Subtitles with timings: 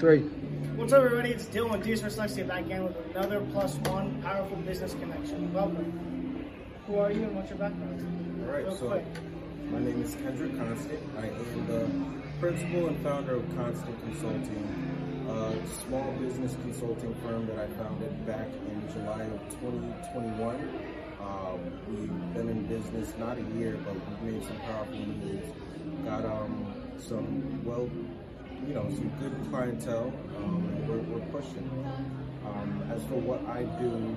[0.00, 0.20] three.
[0.76, 1.28] What's up, everybody?
[1.28, 5.52] It's Dylan with Deuce Dyslexia back again with another plus one powerful business connection.
[5.52, 6.50] Welcome.
[6.86, 8.40] Who are you and what's your background?
[8.46, 9.04] All right, Real so quick.
[9.70, 11.00] my name is Kendrick Constant.
[11.18, 17.58] I am the principal and founder of Constant Consulting, a small business consulting firm that
[17.58, 20.80] I founded back in July of 2021.
[21.20, 21.60] Um,
[21.90, 23.92] we've been in business not a year, but
[24.22, 25.52] we've made some powerful moves.
[26.06, 27.90] Got um, some well,
[28.66, 30.12] you know, some good clientele.
[30.36, 31.68] Um, we're, we're pushing.
[32.46, 34.16] Um, as for what I do,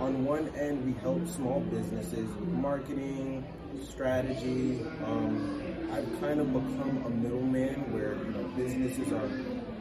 [0.00, 3.44] on one end, we help small businesses with marketing,
[3.82, 4.80] strategy.
[5.04, 9.28] Um, I've kind of become a middleman where you know businesses are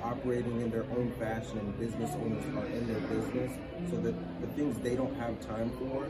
[0.04, 3.52] operating in their own fashion and business owners are in their business,
[3.90, 6.08] so that the things they don't have time for,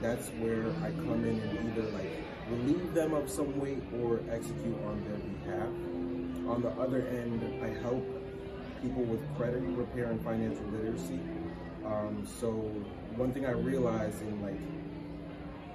[0.00, 2.10] that's where I come in and either like
[2.50, 5.68] relieve them of some weight or execute on their behalf.
[6.48, 8.02] On the other end, I help
[8.80, 11.20] people with credit repair and financial literacy.
[11.84, 12.50] Um, so
[13.16, 14.58] one thing I realized in like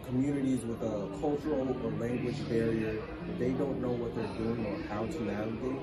[0.06, 3.02] communities with a cultural or language barrier,
[3.38, 5.80] they don't know what they're doing or how to navigate.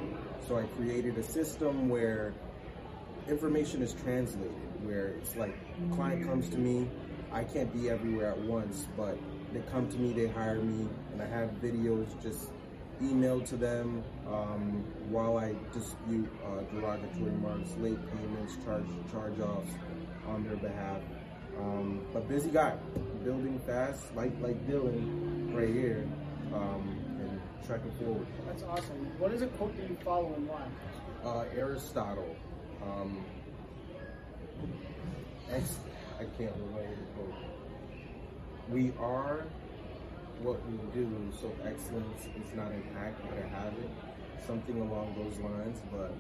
[0.49, 2.35] So I created a system where
[3.29, 4.51] information is translated,
[4.83, 5.55] where it's like
[5.93, 6.89] client comes to me,
[7.33, 9.17] I can't be everywhere at once, but
[9.53, 12.51] they come to me, they hire me, and I have videos just
[13.01, 19.71] emailed to them um, while I dispute uh, derogatory remarks, late payments, charge charge offs
[20.27, 21.01] on their behalf.
[21.59, 22.77] Um, but busy guy,
[23.25, 26.07] building fast, like like Dylan right here,
[26.55, 28.27] um, and tracking forward.
[28.47, 29.11] That's awesome.
[29.19, 30.63] What is a quote that you follow and why?
[31.25, 32.37] Uh, Aristotle.
[32.83, 33.25] Um,
[35.51, 35.79] ex-
[36.19, 37.35] I can't remember the quote.
[38.71, 39.45] We are
[40.43, 41.09] what we do,
[41.41, 43.91] so excellence is not an act but a habit.
[44.47, 46.13] Something along those lines, but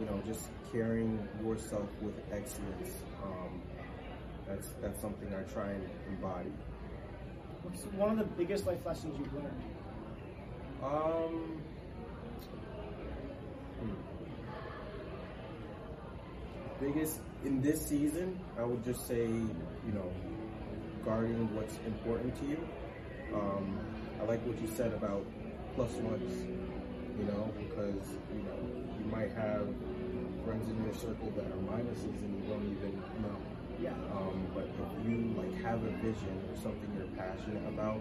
[0.00, 2.90] you know, just carrying yourself with excellence.
[3.22, 3.60] Um,
[4.48, 6.52] that's that's something I try and embody.
[7.62, 9.62] What's one of the biggest life lessons you've learned?
[10.82, 11.62] Um.
[13.80, 13.92] hmm.
[16.80, 20.10] Biggest in this season, I would just say, you know,
[21.04, 22.58] guarding what's important to you.
[23.34, 23.78] Um,
[24.20, 25.24] I like what you said about
[25.74, 26.32] plus ones,
[27.18, 28.00] you know, because
[28.32, 28.58] you know
[28.98, 29.66] you might have
[30.44, 32.92] friends in your circle that are minuses and you don't even
[33.22, 33.36] know.
[33.82, 33.92] Yeah.
[34.16, 38.00] Um, but if you like have a vision or something you're passionate about,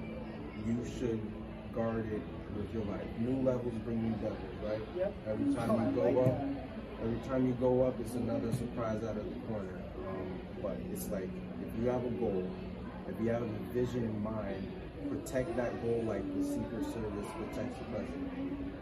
[0.66, 1.20] you should
[1.74, 2.22] guard it
[2.56, 3.04] with your life.
[3.20, 4.82] New levels bring new devils, right?
[4.96, 5.14] Yep.
[5.28, 7.04] Every time Oh, you go like up, that.
[7.04, 9.82] every time you go up, it's another surprise out of the corner.
[10.08, 11.28] Um, but it's like
[11.60, 12.48] if you have a goal,
[13.10, 14.72] if you have a vision in mind,
[15.10, 18.32] protect that goal like the Secret Service protects the president.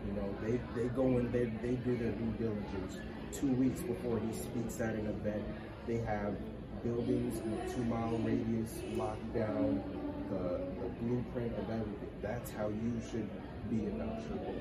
[0.07, 2.97] You know, they they go in, they they do their due diligence.
[3.31, 5.43] Two weeks before he speaks at an event,
[5.87, 6.35] they have
[6.83, 9.81] buildings in a two mile radius locked down,
[10.29, 12.09] the, the blueprint of everything.
[12.21, 13.29] That's how you should
[13.69, 14.57] be about your goals.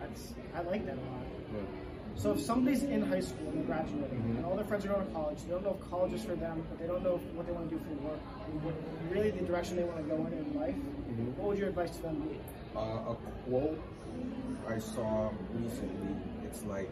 [0.00, 1.26] That's I like that a lot.
[1.52, 1.97] Yeah.
[2.18, 4.36] So if somebody's in high school and graduating, Mhm.
[4.38, 6.34] and all their friends are going to college, they don't know if college is for
[6.34, 8.18] them, but they don't know what they want to do for work,
[8.64, 8.74] what,
[9.08, 10.74] really the direction they want to go in in life.
[10.74, 11.36] Mhm.
[11.36, 12.40] What would your advice to them be?
[12.76, 13.78] Uh, a quote
[14.66, 16.16] I saw recently.
[16.44, 16.90] It's like,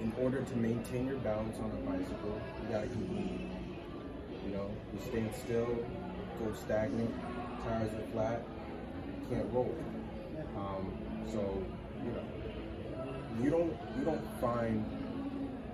[0.00, 3.50] in order to maintain your balance on a bicycle, you gotta keep moving.
[4.44, 5.78] You know, you stand still,
[6.40, 7.14] go stagnant,
[7.62, 8.42] tires are flat,
[9.30, 9.72] you can't roll.
[10.56, 10.90] Um,
[11.30, 11.62] so,
[12.04, 12.20] you know,
[13.42, 14.84] you don't you don't find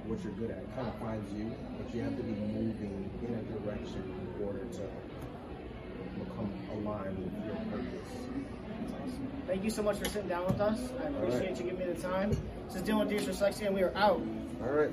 [0.06, 0.59] what you're good at.
[0.59, 4.03] It kind of finds you, but you have to be moving in a direction
[4.39, 4.83] in order to
[6.19, 8.12] become aligned with your purpose.
[9.47, 10.78] Thank you so much for sitting down with us.
[11.03, 12.31] I appreciate you giving me the time.
[12.66, 14.22] This is Dylan with Deuce Dyslexia, and we are out.
[14.62, 14.91] All right.